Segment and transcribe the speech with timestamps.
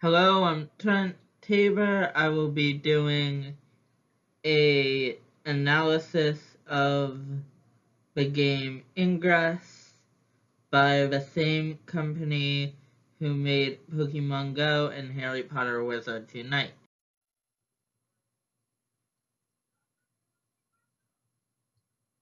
[0.00, 2.12] Hello, I'm Trent Tabor.
[2.14, 3.56] I will be doing
[4.46, 6.38] a analysis
[6.68, 7.18] of
[8.14, 9.94] the game Ingress
[10.70, 12.76] by the same company
[13.18, 16.74] who made Pokemon Go and Harry Potter Wizards Unite.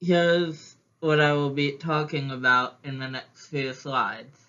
[0.00, 4.45] Here's what I will be talking about in the next few slides.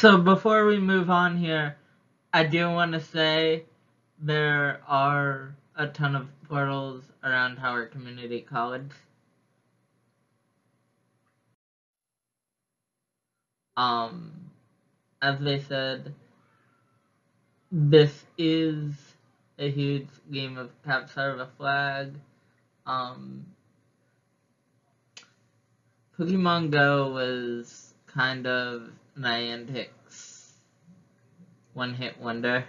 [0.00, 1.76] So before we move on here,
[2.32, 3.62] I do want to say
[4.18, 8.90] there are a ton of portals around Howard Community College.
[13.76, 14.32] Um,
[15.22, 16.12] as they said,
[17.70, 18.94] this is
[19.60, 22.14] a huge game of capture the flag.
[22.84, 23.46] Um,
[26.18, 30.52] Pokemon Go was kind of Niantic's
[31.74, 32.64] one-hit wonder.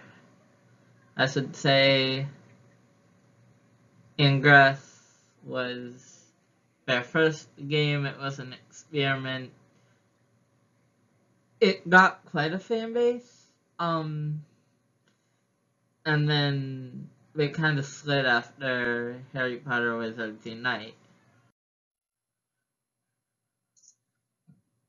[1.16, 2.28] I should say
[4.20, 6.26] Ingress was
[6.86, 8.06] their first game.
[8.06, 9.52] It was an experiment.
[11.62, 13.46] It got quite a fan base.
[13.80, 14.44] Um,
[16.06, 20.96] and then they kind of slid after Harry Potter Wizards Unite.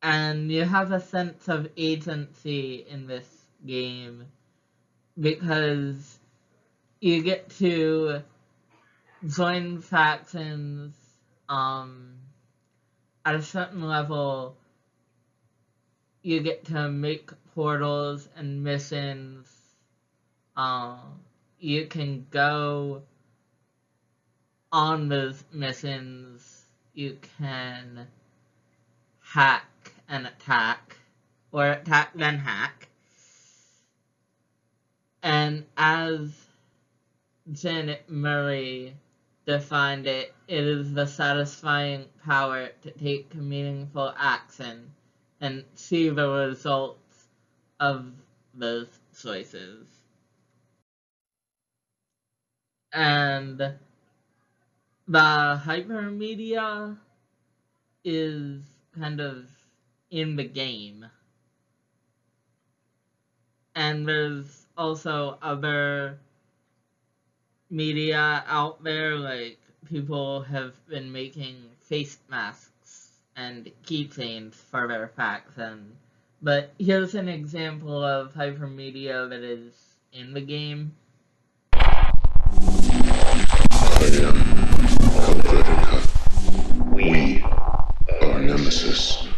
[0.02, 3.26] And you have a sense of agency in this
[3.64, 4.24] game
[5.18, 6.18] because
[7.00, 8.22] you get to
[9.26, 10.94] join factions
[11.48, 12.14] um,
[13.24, 14.56] at a certain level
[16.26, 19.48] you get to make portals and missions.
[20.56, 21.20] Um,
[21.60, 23.02] you can go
[24.72, 26.64] on those missions.
[26.94, 28.08] You can
[29.36, 30.96] hack and attack
[31.52, 32.88] or attack then hack
[35.22, 36.46] and as
[37.52, 38.96] Janet Murray
[39.44, 44.92] defined it, it is the satisfying power to take meaningful action
[45.40, 47.26] and see the results
[47.80, 48.12] of
[48.54, 48.86] those
[49.20, 49.88] choices.
[52.92, 53.74] And the
[55.64, 56.96] hypermedia
[58.04, 59.46] is kind of
[60.10, 61.06] in the game.
[63.74, 66.18] And there's also other
[67.70, 75.96] media out there, like people have been making face masks and keychains for their faction.
[76.42, 79.74] But here's an example of hypermedia that is
[80.12, 80.92] in the game.
[88.66, 89.28] Nemesis.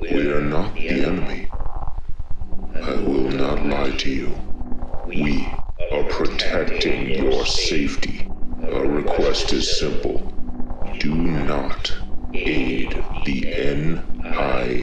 [0.00, 1.46] We are not the enemy.
[2.74, 4.34] I will not lie to you.
[5.06, 5.46] We
[5.92, 8.26] are protecting your safety.
[8.72, 10.18] Our request is simple.
[10.98, 11.94] Do not
[12.34, 12.90] aid
[13.24, 14.82] the NIA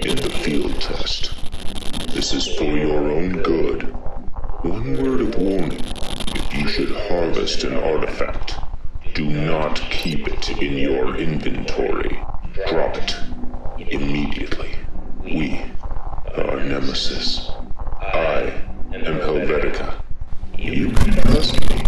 [0.00, 1.30] in the field test.
[2.14, 3.82] This is for your own good.
[4.62, 5.84] One word of warning.
[6.34, 8.54] If you should harvest an artifact,
[9.12, 12.18] do not keep it in your inventory.
[12.68, 13.16] Drop it
[13.78, 14.76] immediately.
[15.24, 15.58] We
[16.36, 17.50] are Nemesis.
[18.00, 18.52] I
[18.92, 20.02] am Helvetica.
[20.58, 21.82] You can trust me.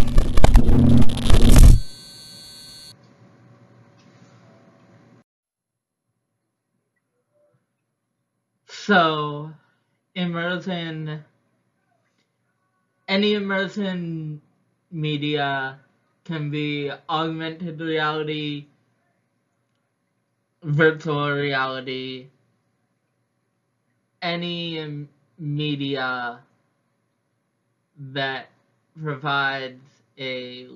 [8.87, 9.55] So,
[10.14, 11.25] immersion,
[13.09, 14.43] any immersion
[14.91, 15.81] media
[16.25, 18.67] can be augmented reality,
[20.62, 22.29] virtual reality,
[24.23, 25.07] any
[25.38, 26.43] media
[27.99, 28.50] that
[29.00, 29.83] provides
[30.19, 30.69] a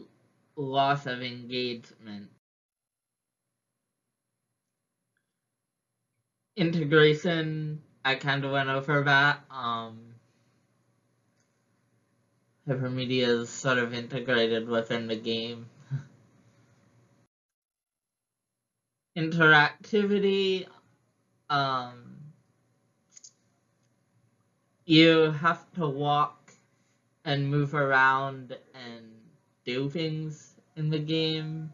[0.56, 2.28] loss of engagement.
[6.56, 9.40] Integration, I kind of went over that.
[9.50, 10.14] Um,
[12.66, 15.66] hypermedia is sort of integrated within the game.
[19.18, 20.66] Interactivity,
[21.50, 22.16] um,
[24.86, 26.54] you have to walk
[27.26, 29.04] and move around and
[29.66, 31.70] do things in the game.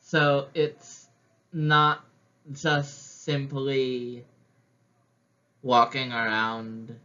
[0.00, 1.08] So it's
[1.52, 2.04] not
[2.52, 4.24] just simply
[5.62, 6.96] walking around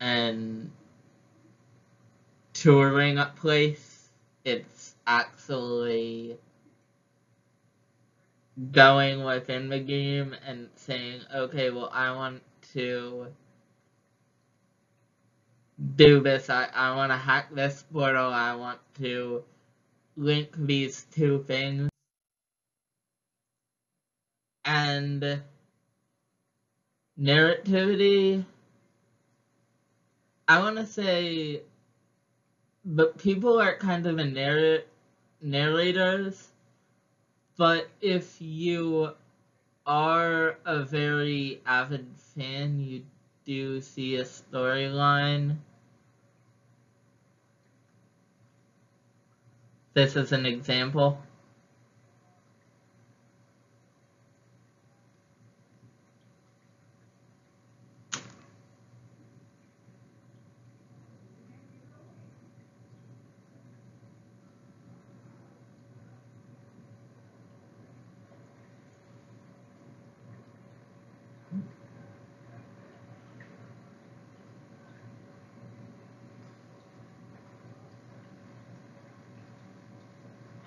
[0.00, 0.70] and
[2.52, 4.08] touring a place.
[4.44, 6.38] It's actually
[8.72, 12.42] going within the game and saying, okay, well, I want
[12.72, 13.26] to
[15.96, 16.50] do this.
[16.50, 18.32] I, I want to hack this portal.
[18.32, 19.44] I want to
[20.16, 21.88] link these two things.
[24.64, 25.42] And
[27.18, 28.44] narrativity,
[30.48, 31.62] I want to say,
[32.84, 34.84] but people are kind of a narr-
[35.40, 36.48] narrators,
[37.56, 39.12] but if you
[39.86, 43.04] are a very avid fan, you
[43.44, 45.56] do see a storyline.
[49.94, 51.18] This is an example.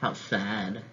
[0.04, 0.84] How sad.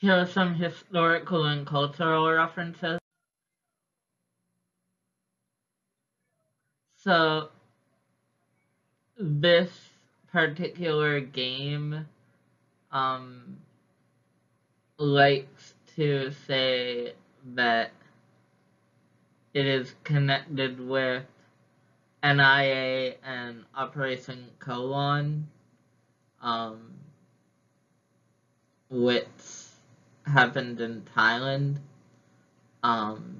[0.00, 2.98] Here are some historical and cultural references.
[6.96, 7.50] So,
[9.18, 9.70] this
[10.32, 12.06] particular game
[12.90, 13.58] um,
[14.96, 17.12] likes to say
[17.54, 17.92] that
[19.52, 21.24] it is connected with
[22.24, 25.46] NIA and Operation Colon,
[26.40, 26.92] um,
[28.88, 29.26] which
[30.30, 31.76] happened in Thailand.
[32.82, 33.36] Um,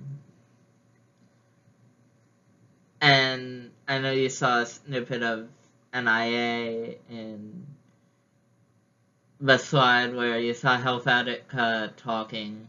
[3.00, 5.48] and I know you saw a snippet of
[5.94, 7.66] NIA in
[9.40, 12.68] the slide where you saw Health Helvetica talking.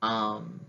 [0.00, 0.60] Um,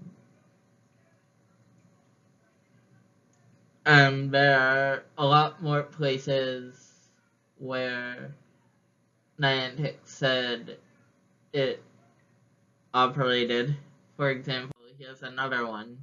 [3.86, 6.94] and there are a lot more places
[7.58, 8.34] where
[9.39, 10.77] Niantic said
[11.55, 11.81] it
[12.94, 13.75] operated.
[14.18, 16.00] For example, here's another one.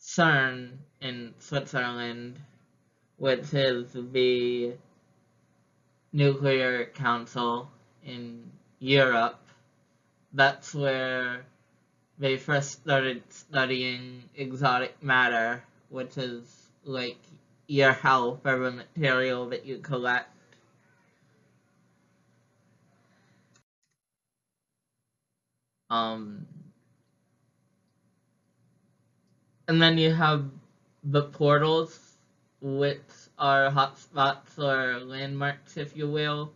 [0.00, 2.40] CERN in Switzerland,
[3.18, 4.72] which is the
[6.12, 7.70] nuclear council
[8.02, 9.38] in Europe.
[10.32, 11.44] That's where
[12.18, 17.20] they first started studying exotic matter, which is like
[17.66, 20.30] your health or the material that you collect.
[25.90, 26.46] Um,
[29.68, 30.44] and then you have
[31.04, 32.16] the portals,
[32.60, 33.00] which
[33.38, 36.52] are hotspots or landmarks, if you will.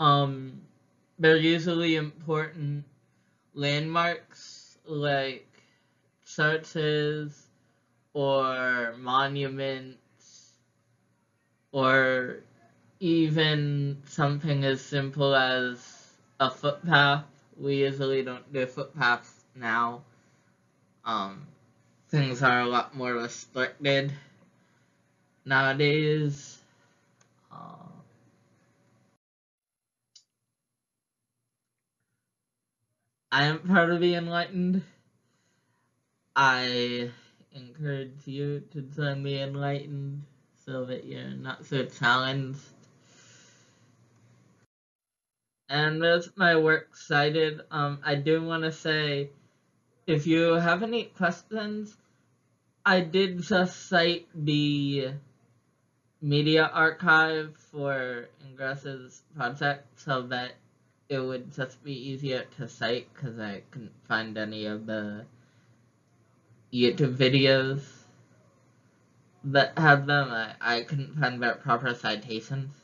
[0.00, 0.60] Um,
[1.18, 2.84] they're usually important
[3.54, 5.46] landmarks like
[6.26, 7.48] churches
[8.14, 10.54] or monuments
[11.72, 12.40] or
[13.00, 17.24] even something as simple as a footpath.
[17.58, 20.02] We usually don't do footpaths now.
[21.04, 21.46] Um,
[22.08, 24.12] things are a lot more restricted
[25.44, 26.58] nowadays.
[27.50, 27.88] Uh,
[33.32, 34.82] I am part of the enlightened.
[36.36, 37.10] I
[37.52, 40.22] encourage you to join the enlightened
[40.64, 42.60] so that you're not so challenged.
[45.68, 47.60] And that's my works cited.
[47.70, 49.30] Um, I do want to say,
[50.06, 51.96] if you have any questions,
[52.86, 55.12] I did just cite the
[56.22, 60.52] media archive for Ingress's project so that
[61.08, 65.26] it would just be easier to cite because I couldn't find any of the
[66.72, 67.82] YouTube videos
[69.44, 70.30] that had them.
[70.30, 72.74] I, I couldn't find their proper citations.